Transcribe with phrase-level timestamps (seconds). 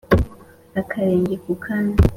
[0.81, 1.99] Akarenge ku kandi